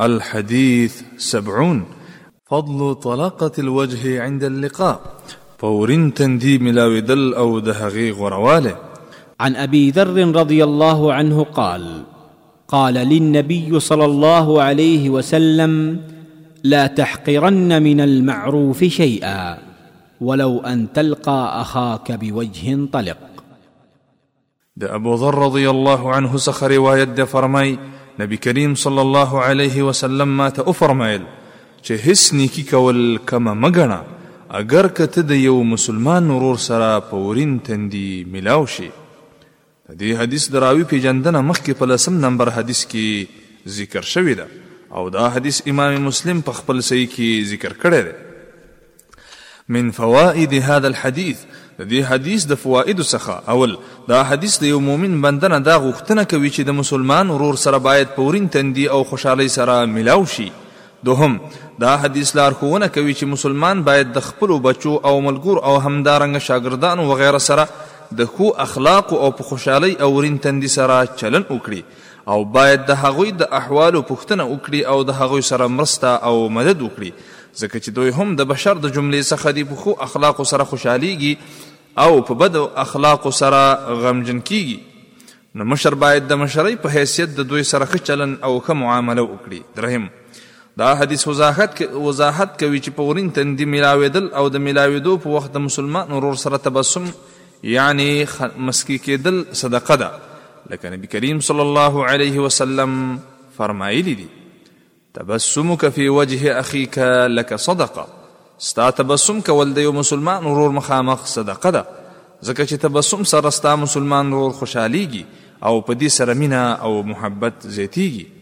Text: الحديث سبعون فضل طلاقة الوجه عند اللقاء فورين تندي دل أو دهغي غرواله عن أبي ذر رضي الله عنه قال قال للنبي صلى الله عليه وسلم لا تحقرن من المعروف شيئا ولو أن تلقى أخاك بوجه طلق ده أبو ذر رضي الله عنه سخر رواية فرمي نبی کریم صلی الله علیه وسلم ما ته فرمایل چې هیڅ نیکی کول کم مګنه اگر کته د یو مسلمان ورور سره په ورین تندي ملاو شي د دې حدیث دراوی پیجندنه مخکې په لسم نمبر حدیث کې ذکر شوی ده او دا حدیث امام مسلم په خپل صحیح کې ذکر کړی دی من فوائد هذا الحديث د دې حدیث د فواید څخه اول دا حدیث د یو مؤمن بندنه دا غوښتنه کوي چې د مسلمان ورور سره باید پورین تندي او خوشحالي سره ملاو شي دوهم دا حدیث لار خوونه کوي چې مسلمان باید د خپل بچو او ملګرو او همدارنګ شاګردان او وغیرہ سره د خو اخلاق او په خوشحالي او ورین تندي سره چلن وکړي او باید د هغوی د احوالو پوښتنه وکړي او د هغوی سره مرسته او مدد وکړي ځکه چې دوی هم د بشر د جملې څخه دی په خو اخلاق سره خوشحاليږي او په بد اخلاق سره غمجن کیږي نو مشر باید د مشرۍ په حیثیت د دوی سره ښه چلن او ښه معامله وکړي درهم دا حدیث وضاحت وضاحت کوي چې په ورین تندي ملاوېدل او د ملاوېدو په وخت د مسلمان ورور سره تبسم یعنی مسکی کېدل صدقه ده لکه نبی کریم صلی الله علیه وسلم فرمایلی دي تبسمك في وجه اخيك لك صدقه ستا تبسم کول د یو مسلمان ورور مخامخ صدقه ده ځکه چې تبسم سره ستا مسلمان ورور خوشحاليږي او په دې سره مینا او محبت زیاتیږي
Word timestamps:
الحديث 0.00 1.02
سبعون 1.16 1.84
فضل 2.46 2.94
طلاقة 2.94 3.52
الوجه 3.58 4.22
عند 4.22 4.44
اللقاء 4.44 5.00
فورين 5.58 6.14
تندي 6.14 6.56
دل 7.00 7.34
أو 7.34 7.58
دهغي 7.58 8.10
غرواله 8.10 8.76
عن 9.40 9.56
أبي 9.56 9.90
ذر 9.90 10.36
رضي 10.36 10.64
الله 10.64 11.12
عنه 11.12 11.44
قال 11.44 12.02
قال 12.68 12.94
للنبي 12.94 13.80
صلى 13.80 14.04
الله 14.04 14.62
عليه 14.62 15.10
وسلم 15.10 16.00
لا 16.64 16.86
تحقرن 16.86 17.82
من 17.82 18.00
المعروف 18.00 18.84
شيئا 18.84 19.58
ولو 20.20 20.60
أن 20.60 20.92
تلقى 20.92 21.60
أخاك 21.60 22.12
بوجه 22.12 22.86
طلق 22.92 23.16
ده 24.76 24.94
أبو 24.94 25.14
ذر 25.14 25.34
رضي 25.34 25.70
الله 25.70 26.12
عنه 26.12 26.36
سخر 26.36 26.70
رواية 26.74 27.24
فرمي 27.24 27.78
نبی 28.22 28.36
کریم 28.44 28.74
صلی 28.82 28.98
الله 28.98 29.30
علیه 29.50 29.82
وسلم 29.88 30.30
ما 30.42 30.48
ته 30.58 30.72
فرمایل 30.78 31.24
چې 31.38 32.04
هیڅ 32.04 32.20
نیکی 32.40 32.62
کول 32.70 33.00
کم 33.32 33.48
مګنه 33.64 33.98
اگر 34.60 34.88
کته 35.00 35.24
د 35.32 35.40
یو 35.42 35.56
مسلمان 35.72 36.30
ورور 36.34 36.60
سره 36.66 36.88
په 37.10 37.20
ورین 37.24 37.52
تندي 37.68 38.06
ملاو 38.36 38.64
شي 38.76 38.88
د 38.88 39.98
دې 39.98 40.20
حدیث 40.22 40.48
دراوی 40.58 40.88
پیجندنه 40.94 41.44
مخکې 41.52 41.80
په 41.82 41.90
لسم 41.94 42.16
نمبر 42.26 42.52
حدیث 42.60 42.84
کې 42.94 43.72
ذکر 43.80 44.08
شوی 44.16 44.34
ده 44.40 45.02
او 45.02 45.08
دا 45.18 45.24
حدیث 45.36 45.60
امام 45.74 45.96
مسلم 46.10 46.40
په 46.50 46.60
خپل 46.60 46.80
صحیح 46.90 47.06
کې 47.06 47.50
ذکر 47.54 47.76
کړی 47.84 48.06
دی 48.08 48.16
من 49.68 49.90
فوائد 49.90 50.52
هذا 50.54 50.86
الحديث 50.88 51.38
د 51.78 51.88
دې 51.92 52.10
حدیث 52.10 52.44
د 52.50 52.58
فواید 52.64 53.00
څخه 53.06 53.54
اول 53.54 53.72
دا 54.12 54.18
حدیث 54.28 54.54
د 54.60 54.70
یو 54.70 54.78
مؤمن 54.84 55.16
بندنه 55.24 55.58
دا 55.68 55.74
غوښتنه 55.86 56.24
کوي 56.34 56.50
چې 56.50 56.68
د 56.68 56.76
مسلمان 56.82 57.32
ورور 57.34 57.58
سره 57.64 57.80
باید 57.88 58.14
پورین 58.20 58.46
تندي 58.56 58.84
او 58.98 59.00
خوشحالي 59.10 59.48
سره 59.56 59.80
ملاو 59.96 60.24
شي 60.34 60.46
دوهم 61.10 61.34
دا 61.84 61.96
حدیث 62.04 62.34
لار 62.40 62.54
خوونه 62.62 62.86
کوي 62.98 63.14
چې 63.18 63.32
مسلمان 63.34 63.82
باید 63.90 64.12
د 64.20 64.24
خپل 64.30 64.54
بچو 64.70 64.94
او 65.04 65.14
ملګرو 65.26 65.64
او 65.64 65.74
همدارنګ 65.88 66.46
شاګردان 66.50 67.02
او 67.04 67.10
وغیرہ 67.12 67.42
سره 67.50 67.68
د 68.22 68.30
خو 68.36 68.50
اخلاق 68.70 69.12
او 69.14 69.30
په 69.40 69.50
خوشحالي 69.52 69.92
او 70.06 70.12
ورین 70.18 70.40
تندي 70.48 70.72
سره 70.80 71.04
چلن 71.16 71.50
وکړي 71.50 72.04
او 72.36 72.42
باید 72.58 72.86
د 72.92 73.00
هغوی 73.06 73.32
د 73.44 73.52
احوالو 73.62 74.06
پوښتنه 74.10 74.50
وکړي 74.50 74.86
او 74.94 75.02
د 75.10 75.20
هغوی 75.24 75.48
سره 75.52 75.72
مرسته 75.80 76.16
او 76.32 76.36
مدد 76.58 76.86
وکړي 76.88 77.34
ځکه 77.60 77.78
چې 77.84 77.90
دوی 77.98 78.10
هم 78.18 78.34
د 78.40 78.46
بشر 78.52 78.80
د 78.84 78.92
جملې 78.96 79.28
څخه 79.30 79.54
دی 79.58 79.64
په 79.70 79.84
خو 79.84 79.94
اخلاق 80.08 80.42
سره 80.52 80.66
خوشحاليږي 80.72 81.96
او 82.04 82.20
په 82.30 82.38
بد 82.42 82.58
اخلاق 82.84 83.28
سره 83.38 84.00
غمجن 84.04 84.40
کیږي 84.50 85.56
نو 85.60 85.66
مشر 85.74 85.96
باید 86.04 86.26
د 86.34 86.40
مشرۍ 86.44 86.80
په 86.84 86.96
حیثیت 87.00 87.34
د 87.38 87.48
دوی 87.54 87.66
سره 87.72 87.88
ښه 87.88 88.10
چلن 88.10 88.34
او 88.48 88.52
ښه 88.64 88.78
معامله 88.82 89.26
وکړي 89.28 89.80
درهم 89.80 90.08
دا 90.80 90.88
حدیث 91.02 91.26
وضاحت 91.28 91.78
وضاحت 91.92 92.50
کوي 92.62 92.80
چې 92.86 92.98
په 92.98 93.10
ورین 93.10 93.30
تندي 93.38 93.68
ملاوېدل 93.74 94.28
او 94.40 94.48
د 94.56 94.64
ملاوېدو 94.68 95.16
په 95.26 95.36
وخت 95.38 95.54
د 95.58 95.66
مسلمان 95.68 96.12
ورور 96.16 96.40
سره 96.44 96.62
تبسم 96.68 97.08
یعنی 97.76 98.08
مسکی 98.70 99.02
کېدل 99.10 99.40
صدقه 99.64 100.00
ده 100.06 100.72
لکه 100.72 100.96
نبی 100.96 101.12
کریم 101.18 101.40
صلی 101.52 101.66
الله 101.70 102.06
علیه 102.14 102.48
وسلم 102.48 102.98
فرمایلی 103.56 104.14
دي 104.24 104.28
تبسمك 105.16 105.88
في 105.88 106.08
وجه 106.08 106.60
اخيك 106.60 106.98
لك 107.28 107.54
صدقه 107.54 108.06
ستا 108.58 108.90
تبسم 108.90 109.40
کول 109.40 109.74
د 109.76 109.78
یو 109.78 109.92
مسلمان 109.92 110.44
ورور 110.44 110.70
مخامخ 110.80 111.24
صدقه 111.32 111.70
ده 111.78 111.82
ځکه 112.48 112.62
چې 112.68 112.76
تبسم 112.84 113.24
سره 113.32 113.50
ستا 113.58 113.74
مسلمان 113.82 114.32
ورور 114.32 114.52
خوشحاليږي 114.52 115.24
او 115.64 115.74
په 115.88 115.92
دې 116.00 116.08
سره 116.20 116.34
مینا 116.44 116.64
او 116.84 116.96
محبت 117.12 117.54
زیاتیږي 117.76 118.35